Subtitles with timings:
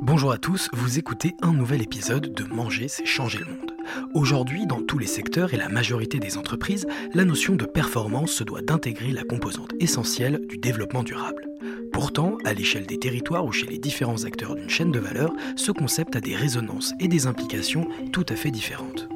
[0.00, 3.72] Bonjour à tous, vous écoutez un nouvel épisode de Manger, c'est changer le monde.
[4.14, 8.44] Aujourd'hui, dans tous les secteurs et la majorité des entreprises, la notion de performance se
[8.44, 11.48] doit d'intégrer la composante essentielle du développement durable.
[11.92, 15.72] Pourtant, à l'échelle des territoires ou chez les différents acteurs d'une chaîne de valeur, ce
[15.72, 19.08] concept a des résonances et des implications tout à fait différentes.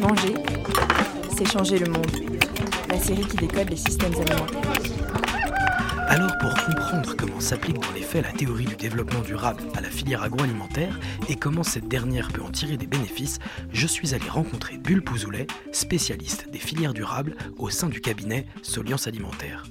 [0.00, 0.34] Manger,
[1.36, 2.06] c'est changer le monde.
[2.88, 5.03] La série qui décode les systèmes alimentaires.
[6.14, 9.90] Alors pour comprendre comment s'applique dans les faits la théorie du développement durable à la
[9.90, 13.40] filière agroalimentaire et comment cette dernière peut en tirer des bénéfices,
[13.72, 19.08] je suis allé rencontrer Bulle Pouzoulet, spécialiste des filières durables au sein du cabinet Soliance
[19.08, 19.64] Alimentaire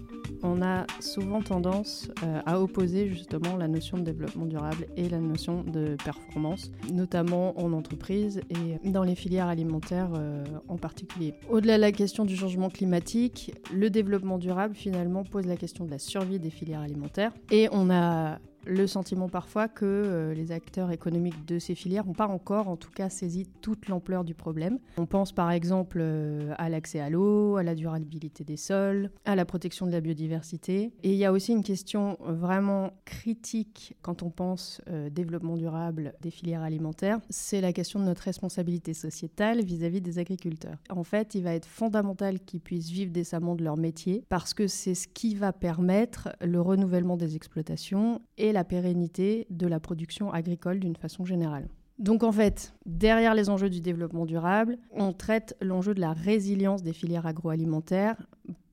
[0.44, 5.20] on a souvent tendance euh, à opposer justement la notion de développement durable et la
[5.20, 11.34] notion de performance, notamment en entreprise et dans les filières alimentaires euh, en particulier.
[11.50, 15.92] Au-delà de la question du changement climatique, le développement durable finalement pose la question de
[15.92, 20.92] la survie des filières alimentaires et on a le sentiment parfois que euh, les acteurs
[20.92, 24.80] économiques de ces filières n'ont pas encore, en tout cas, saisi toute l'ampleur du problème.
[24.98, 29.36] On pense par exemple euh, à l'accès à l'eau, à la durabilité des sols, à
[29.36, 30.92] la protection de la biodiversité.
[31.04, 36.14] Et il y a aussi une question vraiment critique quand on pense euh, développement durable
[36.22, 40.78] des filières alimentaires, c'est la question de notre responsabilité sociétale vis-à-vis -vis des agriculteurs.
[40.90, 44.68] En fait, il va être fondamental qu'ils puissent vivre décemment de leur métier parce que
[44.68, 50.32] c'est ce qui va permettre le renouvellement des exploitations et la pérennité de la production
[50.32, 51.68] agricole d'une façon générale.
[52.00, 56.82] Donc en fait, derrière les enjeux du développement durable, on traite l'enjeu de la résilience
[56.82, 58.18] des filières agroalimentaires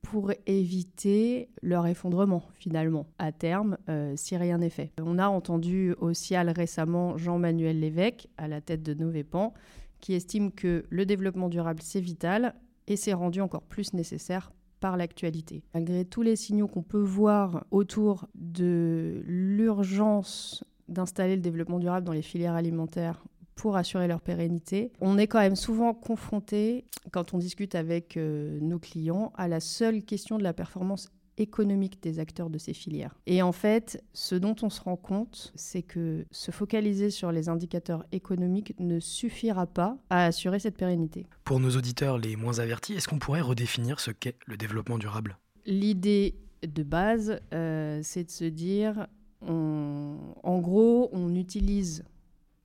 [0.03, 4.92] pour éviter leur effondrement finalement à terme euh, si rien n'est fait.
[5.00, 9.53] On a entendu au CIAL récemment Jean-Manuel Lévesque à la tête de Novépan
[10.00, 12.55] qui estime que le développement durable c'est vital
[12.87, 14.50] et c'est rendu encore plus nécessaire
[14.81, 15.62] par l'actualité.
[15.75, 22.12] Malgré tous les signaux qu'on peut voir autour de l'urgence d'installer le développement durable dans
[22.12, 23.22] les filières alimentaires
[23.55, 24.91] pour assurer leur pérennité.
[25.00, 29.60] On est quand même souvent confronté, quand on discute avec euh, nos clients, à la
[29.60, 31.10] seule question de la performance
[31.41, 33.15] économique des acteurs de ces filières.
[33.27, 37.49] Et en fait, ce dont on se rend compte, c'est que se focaliser sur les
[37.49, 41.27] indicateurs économiques ne suffira pas à assurer cette pérennité.
[41.45, 45.39] Pour nos auditeurs les moins avertis, est-ce qu'on pourrait redéfinir ce qu'est le développement durable?
[45.67, 49.07] L'idée de base, euh, c'est de se dire,
[49.43, 52.05] en gros, on utilise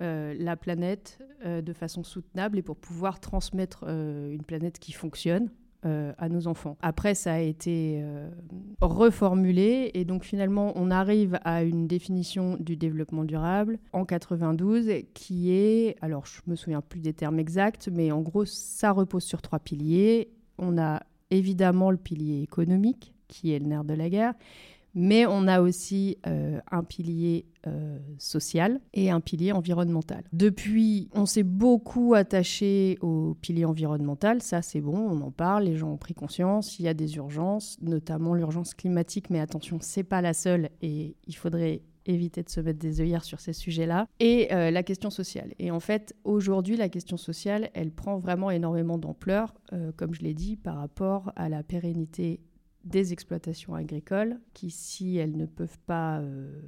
[0.01, 5.49] euh, la planète euh, de façon soutenable et pour pouvoir transmettre une planète qui fonctionne
[5.85, 6.77] euh, à nos enfants.
[6.81, 8.29] Après, ça a été euh,
[8.81, 15.51] reformulé et donc finalement, on arrive à une définition du développement durable en 92 qui
[15.51, 19.41] est, alors je me souviens plus des termes exacts, mais en gros, ça repose sur
[19.41, 20.29] trois piliers.
[20.57, 21.01] On a
[21.31, 24.33] évidemment le pilier économique qui est le nerf de la guerre.
[24.95, 30.23] Mais on a aussi euh, un pilier euh, social et un pilier environnemental.
[30.31, 34.41] Depuis, on s'est beaucoup attaché au pilier environnemental.
[34.41, 36.79] Ça, c'est bon, on en parle, les gens ont pris conscience.
[36.79, 39.29] Il y a des urgences, notamment l'urgence climatique.
[39.29, 43.23] Mais attention, c'est pas la seule et il faudrait éviter de se mettre des œillères
[43.23, 45.55] sur ces sujets-là, et euh, la question sociale.
[45.57, 49.55] Et en fait, aujourd'hui, la question sociale, elle prend vraiment énormément d'ampleur,
[49.95, 52.41] comme je l'ai dit, par rapport à la pérennité
[52.85, 56.61] des exploitations agricoles qui, si elles ne peuvent pas euh,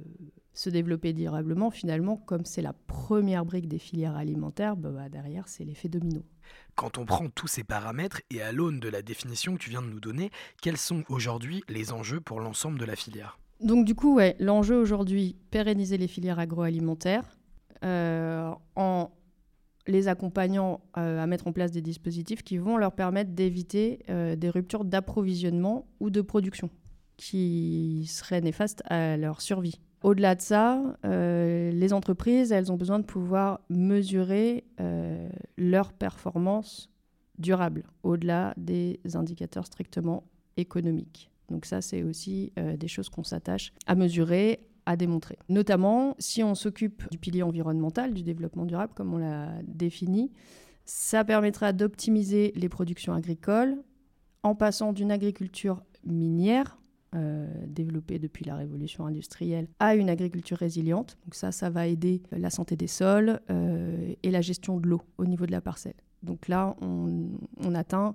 [0.52, 5.46] se développer durablement, finalement, comme c'est la première brique des filières alimentaires, bah, bah, derrière,
[5.46, 6.22] c'est l'effet domino.
[6.74, 9.82] Quand on prend tous ces paramètres et à l'aune de la définition que tu viens
[9.82, 10.30] de nous donner,
[10.60, 13.38] quels sont aujourd'hui les enjeux pour l'ensemble de la filière?
[13.60, 17.24] Donc du coup, ouais, l'enjeu aujourd'hui, pérenniser les filières agroalimentaires
[17.84, 19.10] euh, en
[19.88, 24.36] les accompagnant euh, à mettre en place des dispositifs qui vont leur permettre d'éviter euh,
[24.36, 26.70] des ruptures d'approvisionnement ou de production
[27.16, 29.80] qui seraient néfastes à leur survie.
[30.04, 34.64] Au-delà de ça, euh, les entreprises, elles ont besoin de pouvoir mesurer
[35.56, 36.88] leur performance
[37.38, 40.22] durable, au-delà des indicateurs strictement
[40.56, 41.32] économiques.
[41.50, 44.60] Donc ça, c'est aussi des choses qu'on s'attache à mesurer,
[44.96, 45.38] démontrer.
[45.48, 50.32] Notamment, si on s'occupe du pilier environnemental, du développement durable, comme on l'a défini,
[50.84, 53.76] ça permettra d'optimiser les productions agricoles
[54.42, 56.78] en passant d'une agriculture minière,
[57.14, 61.18] euh, développée depuis la révolution industrielle, à une agriculture résiliente.
[61.24, 65.02] Donc ça, ça va aider la santé des sols euh, et la gestion de l'eau
[65.18, 65.94] au niveau de la parcelle.
[66.22, 68.14] Donc là, on atteint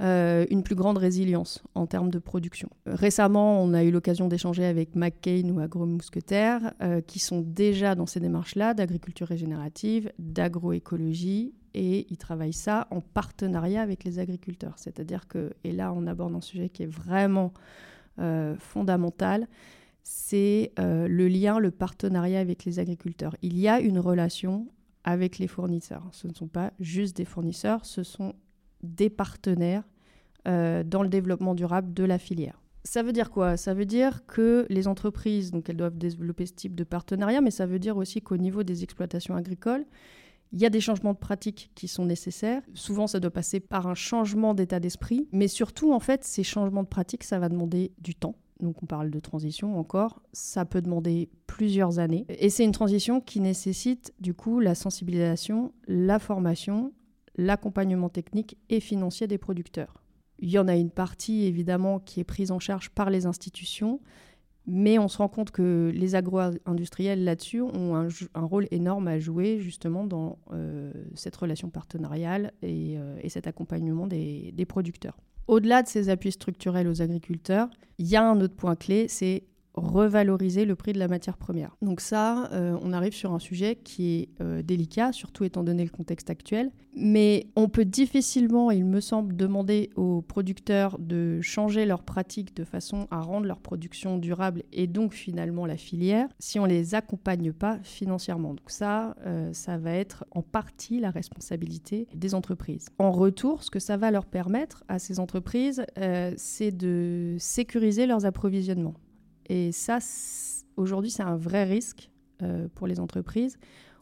[0.00, 2.68] euh, une plus grande résilience en termes de production.
[2.86, 8.06] Récemment, on a eu l'occasion d'échanger avec McCain ou Agromousquetaire, euh, qui sont déjà dans
[8.06, 14.74] ces démarches-là d'agriculture régénérative, d'agroécologie, et ils travaillent ça en partenariat avec les agriculteurs.
[14.76, 17.52] C'est-à-dire que, et là on aborde un sujet qui est vraiment
[18.18, 19.48] euh, fondamental,
[20.02, 23.36] c'est euh, le lien, le partenariat avec les agriculteurs.
[23.42, 24.68] Il y a une relation
[25.02, 26.06] avec les fournisseurs.
[26.12, 28.34] Ce ne sont pas juste des fournisseurs, ce sont
[28.84, 29.84] des partenaires
[30.46, 32.60] euh, dans le développement durable de la filière.
[32.84, 33.56] Ça veut dire quoi?
[33.56, 37.50] Ça veut dire que les entreprises, donc elles doivent développer ce type de partenariat, mais
[37.50, 39.86] ça veut dire aussi qu'au niveau des exploitations agricoles,
[40.52, 42.62] il y a des changements de pratiques qui sont nécessaires.
[42.74, 46.82] Souvent, ça doit passer par un changement d'état d'esprit, mais surtout, en fait, ces changements
[46.82, 48.36] de pratiques, ça va demander du temps.
[48.60, 52.24] Donc on parle de transition encore, ça peut demander plusieurs années.
[52.28, 56.92] Et c'est une transition qui nécessite du coup la sensibilisation, la formation,
[57.36, 60.02] l'accompagnement technique et financier des producteurs.
[60.38, 64.00] Il y en a une partie évidemment qui est prise en charge par les institutions,
[64.66, 69.58] mais on se rend compte que les agro-industriels là-dessus ont un, rôle énorme à jouer
[69.60, 75.16] justement dans euh, cette relation partenariale et, euh, cet accompagnement des producteurs.
[75.46, 79.44] Au-delà de ces appuis structurels aux agriculteurs, il y a un autre point clé, c'est
[79.74, 81.76] revaloriser le prix de la matière première.
[81.82, 85.84] Donc ça, euh, on arrive sur un sujet qui est euh, délicat, surtout étant donné
[85.84, 86.70] le contexte actuel.
[86.96, 92.62] Mais on peut difficilement, il me semble, demander aux producteurs de changer leurs pratiques de
[92.62, 96.94] façon à rendre leur production durable et donc finalement la filière si on ne les
[96.94, 98.50] accompagne pas financièrement.
[98.50, 102.86] Donc ça, euh, ça va être en partie la responsabilité des entreprises.
[102.98, 105.84] En retour, ce que ça va leur permettre à ces entreprises,
[106.36, 108.94] c'est de sécuriser leurs approvisionnements.
[109.46, 109.98] Et ça,
[110.76, 112.10] aujourd'hui, c'est un vrai risque
[112.42, 113.56] euh, pour les entreprises.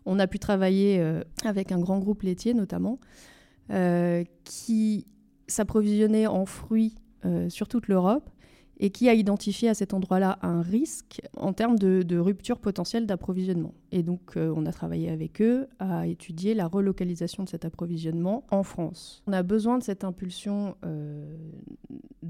[0.06, 2.98] On a pu travailler euh, avec un grand groupe laitier notamment,
[3.70, 5.06] euh, qui
[5.46, 6.96] s'approvisionnait en fruits
[7.50, 8.28] sur toute l'Europe
[8.78, 13.74] et qui a identifié à cet endroit-là un risque en termes de, rupture potentielle d'approvisionnement.
[13.92, 18.64] Et donc, on a travaillé avec eux à étudier la relocalisation de cet approvisionnement en
[18.64, 19.22] France.
[19.28, 20.74] On a besoin de cette impulsion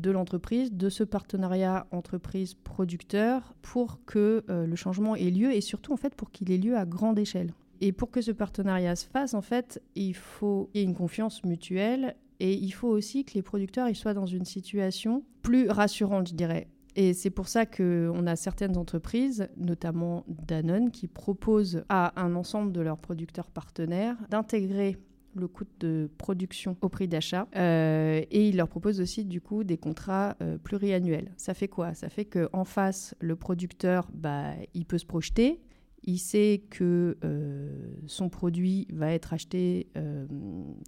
[0.03, 5.93] de l'entreprise, de ce partenariat entreprise-producteur pour que euh, le changement ait lieu et surtout,
[5.93, 7.55] en fait, pour qu'il ait lieu à grande échelle.
[7.81, 10.95] Et pour que ce partenariat se fasse, en fait, il faut qu'il y ait une
[10.95, 15.69] confiance mutuelle et il faut aussi que les producteurs ils soient dans une situation plus
[15.69, 16.69] rassurante, je dirais.
[16.95, 22.73] Et c'est pour ça qu'on a certaines entreprises, notamment Danone, qui proposent à un ensemble
[22.73, 24.99] de leurs producteurs partenaires d'intégrer
[25.35, 27.49] le coût de production au prix d'achat.
[27.57, 31.33] Euh, et ils leur proposent aussi du coup des contrats euh, pluriannuels.
[31.37, 31.95] Ça fait quoi?
[31.95, 35.61] Ça fait qu'en face, le producteur, bah, il peut se projeter,
[36.05, 39.89] il sait que euh, son produit va être acheté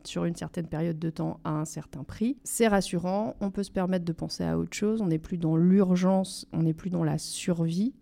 [0.03, 2.37] sur une certaine période de temps à un certain prix.
[2.43, 5.57] C'est rassurant, on peut se permettre de penser à autre chose, on n'est plus dans
[5.57, 7.95] l'urgence, on n'est plus dans la survie,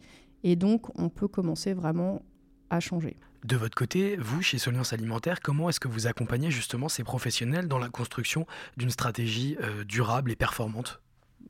[0.42, 2.22] et donc on peut commencer vraiment
[2.70, 3.16] à changer.
[3.44, 7.66] De votre côté, vous, chez Soliance Alimentaire, comment est-ce que vous accompagnez justement ces professionnels
[7.66, 8.46] dans la construction
[8.76, 11.00] d'une stratégie euh, durable et performante?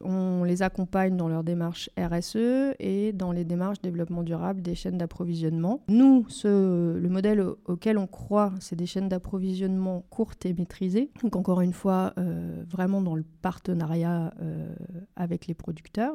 [0.00, 4.96] On les accompagne dans leur démarche RSE et dans les démarches développement durable des chaînes
[4.96, 5.82] d'approvisionnement.
[5.88, 11.10] Nous, le modèle auquel on croit, c'est des chaînes d'approvisionnement courtes et maîtrisées.
[11.22, 14.74] Donc encore une fois, euh, vraiment dans le partenariat euh,
[15.14, 16.14] avec les producteurs.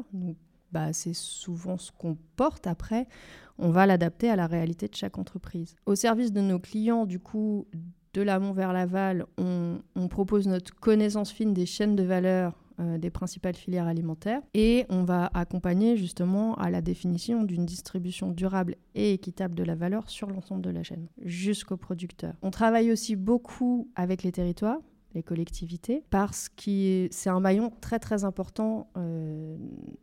[0.78, 3.08] Bah, c'est souvent ce qu'on porte après.
[3.58, 5.76] On va l'adapter à la réalité de chaque entreprise.
[5.88, 7.66] Au service de nos clients, du coup,
[8.14, 13.00] de l'amont vers l'aval, on, on propose notre connaissance fine des chaînes de valeur euh,
[13.00, 18.76] des principales filières alimentaires et on va accompagner justement à la définition d'une distribution durable
[18.94, 22.36] et équitable de la valeur sur l'ensemble de la chaîne jusqu'au producteur.
[22.44, 24.78] On travaille aussi beaucoup avec les territoires
[25.18, 29.57] les collectivités, parce que c'est un maillon très très important euh,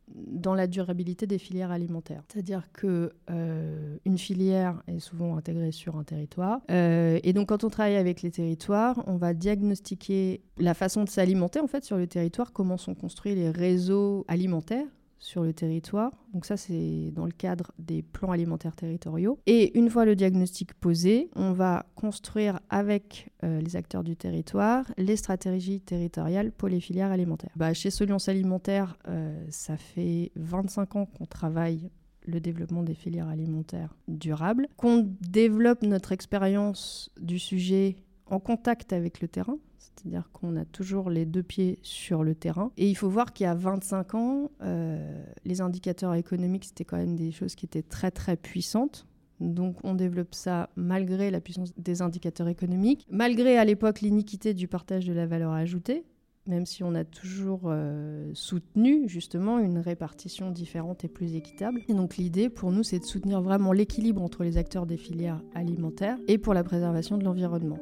[0.09, 2.25] dans la durabilité des filières alimentaires.
[2.29, 7.65] C'est-à-dire que euh, une filière est souvent intégrée sur un territoire, euh, et donc quand
[7.65, 11.97] on travaille avec les territoires, on va diagnostiquer la façon de s'alimenter en fait sur
[11.97, 14.87] le territoire, comment sont construits les réseaux alimentaires
[15.25, 16.13] sur le territoire.
[16.35, 19.39] Donc ça, c'est dans le cadre des plans alimentaires territoriaux.
[19.47, 24.85] Et une fois le diagnostic posé, on va construire avec euh, les acteurs du territoire
[24.99, 27.53] les stratégies territoriales pour les filières alimentaires.
[27.57, 31.91] Bah, chez Soliance Alimentaire, euh, ça fait 25 ans qu'on travaille
[32.27, 39.21] le développement des filières alimentaires durables, qu'on développe notre expérience du sujet en contact avec
[39.21, 42.71] le terrain, c'est-à-dire qu'on a toujours les deux pieds sur le terrain.
[42.77, 46.97] Et il faut voir qu'il y a 25 ans, euh, les indicateurs économiques, c'était quand
[46.97, 49.07] même des choses qui étaient très très puissantes.
[49.41, 54.69] Donc on développe ça malgré la puissance des indicateurs économiques, malgré à l'époque l'iniquité du
[54.69, 56.05] partage de la valeur ajoutée,
[56.47, 61.83] même si on a toujours euh, soutenu justement une répartition différente et plus équitable.
[61.89, 65.43] Et donc l'idée pour nous, c'est de soutenir vraiment l'équilibre entre les acteurs des filières
[65.55, 67.79] alimentaires et pour la préservation de l'environnement.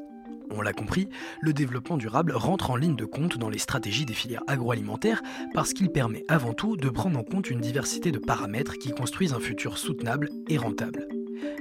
[0.50, 1.08] On l'a compris,
[1.40, 5.22] le développement durable rentre en ligne de compte dans les stratégies des filières agroalimentaires
[5.54, 9.32] parce qu'il permet avant tout de prendre en compte une diversité de paramètres qui construisent
[9.34, 11.06] un futur soutenable et rentable.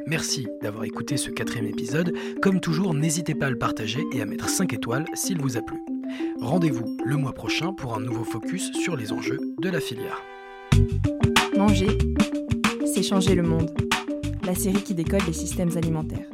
[0.07, 2.13] Merci d'avoir écouté ce quatrième épisode.
[2.41, 5.61] Comme toujours, n'hésitez pas à le partager et à mettre 5 étoiles s'il vous a
[5.61, 5.77] plu.
[6.39, 10.21] Rendez-vous le mois prochain pour un nouveau focus sur les enjeux de la filière.
[11.57, 11.97] Manger,
[12.93, 13.71] c'est changer le monde.
[14.43, 16.27] La série qui décode les systèmes alimentaires.